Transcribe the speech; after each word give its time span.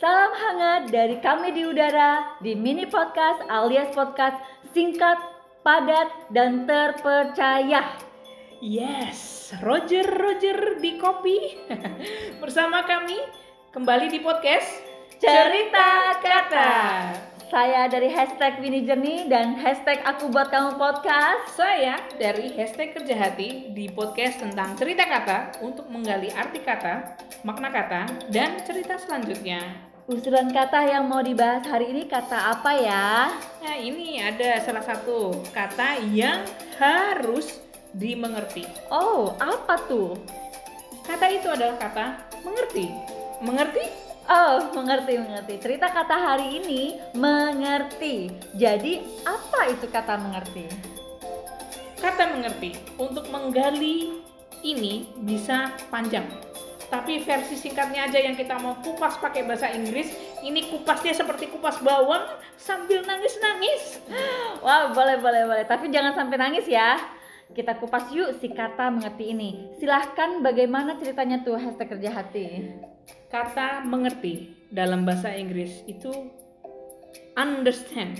Salam 0.00 0.32
hangat 0.32 0.88
dari 0.88 1.20
kami 1.20 1.52
di 1.52 1.68
udara 1.68 2.40
di 2.40 2.56
mini 2.56 2.88
podcast 2.88 3.44
alias 3.52 3.92
podcast 3.92 4.40
singkat, 4.72 5.20
padat, 5.60 6.08
dan 6.32 6.64
terpercaya. 6.64 8.00
Yes, 8.64 9.52
Roger 9.60 10.08
Roger 10.08 10.80
di 10.80 10.96
kopi 10.96 11.60
bersama 12.40 12.80
kami 12.88 13.20
kembali 13.76 14.08
di 14.08 14.24
podcast 14.24 14.72
Cerita 15.20 16.16
Kata. 16.16 16.72
Saya 17.52 17.84
dari 17.92 18.08
hashtag 18.08 18.56
Winnie 18.64 18.88
Jernih 18.88 19.28
dan 19.28 19.52
hashtag 19.60 20.00
Aku 20.08 20.32
Buat 20.32 20.48
Kamu 20.48 20.80
Podcast. 20.80 21.60
Saya 21.60 22.00
dari 22.16 22.56
hashtag 22.56 22.96
Kerja 22.96 23.20
Hati 23.20 23.76
di 23.76 23.92
podcast 23.92 24.40
tentang 24.40 24.80
cerita 24.80 25.04
kata 25.04 25.60
untuk 25.60 25.92
menggali 25.92 26.32
arti 26.32 26.64
kata, 26.64 27.20
makna 27.44 27.68
kata, 27.68 28.08
dan 28.32 28.56
cerita 28.64 28.96
selanjutnya. 28.96 29.89
Usulan 30.10 30.50
kata 30.50 30.90
yang 30.90 31.06
mau 31.06 31.22
dibahas 31.22 31.62
hari 31.70 31.94
ini 31.94 32.02
kata 32.10 32.50
apa 32.50 32.74
ya? 32.74 33.30
Nah 33.62 33.78
ini 33.78 34.18
ada 34.18 34.58
salah 34.58 34.82
satu 34.82 35.38
kata 35.54 36.02
yang 36.10 36.42
harus 36.82 37.62
dimengerti. 37.94 38.66
Oh, 38.90 39.38
apa 39.38 39.78
tuh? 39.86 40.18
Kata 41.06 41.30
itu 41.30 41.46
adalah 41.46 41.78
kata 41.78 42.26
mengerti. 42.42 42.90
Mengerti? 43.38 43.86
Oh, 44.26 44.74
mengerti, 44.74 45.14
mengerti. 45.14 45.54
Cerita 45.62 45.86
kata 45.94 46.18
hari 46.18 46.58
ini 46.58 46.98
mengerti. 47.14 48.34
Jadi, 48.58 49.06
apa 49.22 49.70
itu 49.70 49.86
kata 49.86 50.18
mengerti? 50.18 50.66
Kata 52.02 52.34
mengerti 52.34 52.74
untuk 52.98 53.30
menggali 53.30 54.18
ini 54.66 55.06
bisa 55.22 55.70
panjang. 55.86 56.26
Tapi 56.90 57.22
versi 57.22 57.54
singkatnya 57.54 58.10
aja 58.10 58.18
yang 58.18 58.34
kita 58.34 58.58
mau 58.58 58.74
kupas 58.82 59.14
pakai 59.22 59.46
bahasa 59.46 59.70
Inggris, 59.70 60.10
ini 60.42 60.66
kupasnya 60.74 61.14
seperti 61.14 61.46
kupas 61.46 61.78
bawang 61.78 62.26
sambil 62.58 63.06
nangis-nangis. 63.06 64.02
Wah, 64.66 64.90
boleh, 64.90 65.22
boleh, 65.22 65.46
boleh. 65.46 65.64
Tapi 65.70 65.86
jangan 65.94 66.18
sampai 66.18 66.36
nangis 66.36 66.66
ya. 66.66 66.98
Kita 67.54 67.78
kupas 67.78 68.10
yuk 68.10 68.42
si 68.42 68.50
kata 68.50 68.90
mengerti 68.90 69.30
ini. 69.30 69.70
Silahkan 69.78 70.42
bagaimana 70.42 70.98
ceritanya 70.98 71.46
tuh 71.46 71.58
hashtag 71.58 71.94
kerja 71.94 72.10
hati. 72.10 72.46
Kata 73.30 73.86
mengerti 73.86 74.54
dalam 74.70 75.06
bahasa 75.06 75.30
Inggris 75.30 75.86
itu 75.86 76.10
understand. 77.38 78.18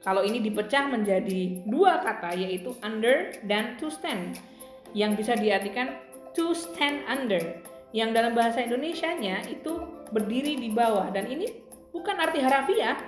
Kalau 0.00 0.24
ini 0.24 0.40
dipecah 0.40 0.88
menjadi 0.88 1.60
dua 1.68 2.00
kata 2.00 2.32
yaitu 2.32 2.72
under 2.80 3.36
dan 3.44 3.76
to 3.76 3.92
stand 3.92 4.40
yang 4.96 5.12
bisa 5.12 5.36
diartikan 5.36 6.00
to 6.32 6.56
stand 6.56 7.04
under 7.04 7.60
yang 7.90 8.14
dalam 8.14 8.34
bahasa 8.34 8.62
Indonesianya 8.62 9.46
itu 9.50 9.82
berdiri 10.14 10.58
di 10.58 10.70
bawah 10.70 11.10
dan 11.10 11.26
ini 11.26 11.50
bukan 11.90 12.16
arti 12.18 12.38
harafiah 12.38 12.98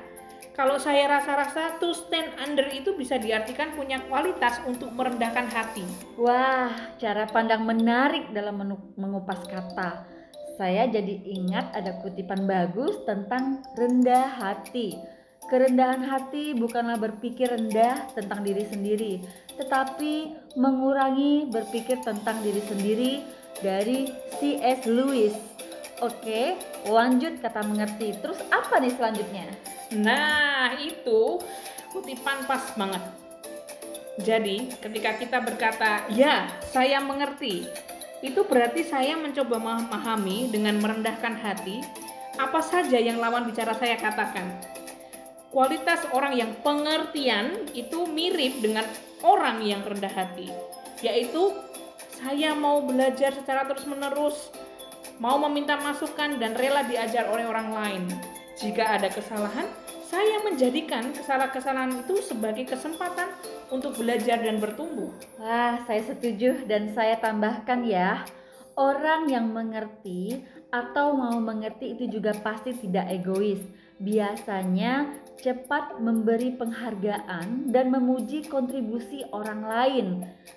kalau 0.52 0.76
saya 0.76 1.08
rasa-rasa 1.08 1.80
to 1.80 1.96
stand 1.96 2.36
under 2.36 2.68
itu 2.68 2.92
bisa 2.92 3.16
diartikan 3.16 3.72
punya 3.72 4.04
kualitas 4.04 4.60
untuk 4.68 4.92
merendahkan 4.92 5.48
hati. 5.48 5.80
Wah, 6.20 6.92
cara 7.00 7.24
pandang 7.24 7.64
menarik 7.64 8.28
dalam 8.36 8.60
mengupas 9.00 9.48
kata. 9.48 10.04
Saya 10.60 10.84
jadi 10.92 11.24
ingat 11.24 11.72
ada 11.72 11.96
kutipan 12.04 12.44
bagus 12.44 13.00
tentang 13.08 13.64
rendah 13.80 14.28
hati. 14.28 15.00
Kerendahan 15.48 16.04
hati 16.04 16.52
bukanlah 16.52 17.00
berpikir 17.00 17.48
rendah 17.48 18.12
tentang 18.12 18.44
diri 18.44 18.68
sendiri, 18.68 19.24
tetapi 19.56 20.36
mengurangi 20.60 21.48
berpikir 21.48 22.04
tentang 22.04 22.44
diri 22.44 22.60
sendiri 22.68 23.12
dari 23.60 24.08
C.S. 24.40 24.88
Lewis. 24.88 25.36
Oke, 26.00 26.56
lanjut 26.88 27.38
kata 27.38 27.62
mengerti. 27.68 28.16
Terus 28.18 28.40
apa 28.48 28.80
nih 28.80 28.94
selanjutnya? 28.96 29.46
Nah, 29.98 30.74
itu 30.80 31.38
kutipan 31.92 32.48
pas 32.48 32.72
banget. 32.74 33.02
Jadi, 34.24 34.72
ketika 34.80 35.16
kita 35.20 35.38
berkata, 35.40 36.08
"Ya, 36.12 36.48
saya 36.72 37.00
mengerti." 37.00 37.68
Itu 38.22 38.46
berarti 38.46 38.86
saya 38.86 39.18
mencoba 39.18 39.58
memahami 39.58 40.46
dengan 40.46 40.78
merendahkan 40.78 41.34
hati 41.42 41.82
apa 42.38 42.62
saja 42.62 42.96
yang 42.96 43.18
lawan 43.18 43.44
bicara 43.50 43.74
saya 43.74 43.98
katakan. 43.98 44.46
Kualitas 45.52 46.00
orang 46.16 46.32
yang 46.38 46.54
pengertian 46.64 47.68
itu 47.76 48.08
mirip 48.08 48.62
dengan 48.62 48.86
orang 49.20 49.60
yang 49.60 49.84
rendah 49.84 50.08
hati, 50.08 50.48
yaitu 51.04 51.52
saya 52.22 52.54
mau 52.54 52.78
belajar 52.86 53.34
secara 53.34 53.66
terus-menerus, 53.66 54.54
mau 55.18 55.42
meminta 55.42 55.74
masukan 55.74 56.38
dan 56.38 56.54
rela 56.54 56.86
diajar 56.86 57.26
oleh 57.26 57.42
orang 57.42 57.74
lain. 57.74 58.02
Jika 58.54 58.94
ada 58.94 59.10
kesalahan, 59.10 59.66
saya 60.06 60.38
menjadikan 60.46 61.10
kesalahan-kesalahan 61.10 62.06
itu 62.06 62.22
sebagai 62.22 62.70
kesempatan 62.70 63.26
untuk 63.74 63.98
belajar 63.98 64.38
dan 64.38 64.62
bertumbuh. 64.62 65.10
Wah, 65.42 65.82
saya 65.82 65.98
setuju 66.06 66.62
dan 66.70 66.94
saya 66.94 67.18
tambahkan 67.18 67.82
ya, 67.82 68.22
orang 68.78 69.26
yang 69.26 69.50
mengerti 69.50 70.46
atau 70.72 71.12
mau 71.12 71.36
mengerti 71.36 71.92
itu 71.92 72.08
juga 72.08 72.32
pasti 72.40 72.72
tidak 72.72 73.12
egois. 73.12 73.60
Biasanya 74.02 75.14
cepat 75.38 76.02
memberi 76.02 76.58
penghargaan 76.58 77.70
dan 77.70 77.92
memuji 77.92 78.42
kontribusi 78.50 79.22
orang 79.30 79.62
lain. 79.62 80.06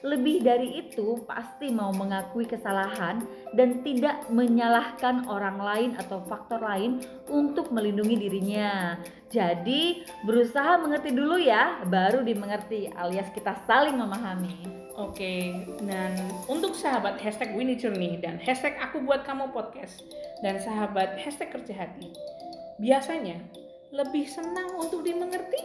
Lebih 0.02 0.42
dari 0.42 0.82
itu, 0.82 1.22
pasti 1.30 1.70
mau 1.70 1.94
mengakui 1.94 2.50
kesalahan 2.50 3.22
dan 3.54 3.86
tidak 3.86 4.26
menyalahkan 4.34 5.30
orang 5.30 5.62
lain 5.62 5.92
atau 6.00 6.26
faktor 6.26 6.64
lain 6.64 7.06
untuk 7.30 7.70
melindungi 7.70 8.18
dirinya. 8.18 8.98
Jadi, 9.30 10.02
berusaha 10.26 10.82
mengerti 10.82 11.14
dulu 11.14 11.38
ya, 11.38 11.86
baru 11.86 12.26
dimengerti, 12.26 12.90
alias 12.98 13.30
kita 13.30 13.62
saling 13.70 13.94
memahami. 13.94 14.85
Oke, 14.96 15.52
dan 15.84 16.16
untuk 16.48 16.72
sahabat 16.72 17.20
hashtag 17.20 17.52
Winnie 17.52 17.76
Journey 17.76 18.16
dan 18.16 18.40
hashtag 18.40 18.80
aku 18.80 19.04
buat 19.04 19.28
kamu 19.28 19.52
podcast 19.52 20.08
dan 20.40 20.56
sahabat 20.64 21.20
hashtag 21.20 21.52
kerja 21.52 21.76
hati, 21.84 22.16
biasanya 22.80 23.36
lebih 23.92 24.24
senang 24.24 24.72
untuk 24.80 25.04
dimengerti 25.04 25.60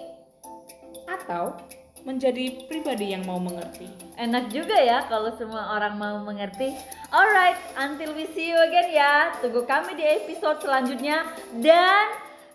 atau 1.06 1.54
menjadi 2.02 2.64
pribadi 2.66 3.12
yang 3.12 3.22
mau 3.22 3.38
mengerti. 3.38 3.86
Enak 4.16 4.50
juga 4.50 4.74
ya 4.82 5.04
kalau 5.06 5.30
semua 5.36 5.78
orang 5.78 5.94
mau 5.94 6.16
mengerti. 6.24 6.74
Alright, 7.12 7.58
until 7.76 8.16
we 8.16 8.26
see 8.32 8.50
you 8.50 8.58
again 8.58 8.90
ya. 8.90 9.36
Tunggu 9.38 9.62
kami 9.62 9.94
di 9.94 10.04
episode 10.04 10.64
selanjutnya 10.64 11.28
dan 11.60 12.04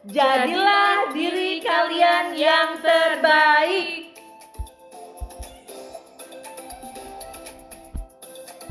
jadilah 0.06 1.14
diri 1.14 1.62
kalian 1.62 2.34
yang 2.34 2.78
terbaik. 2.82 3.45